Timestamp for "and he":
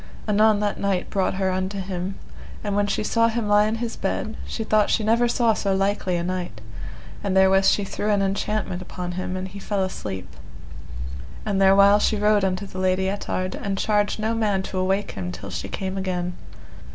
9.37-9.59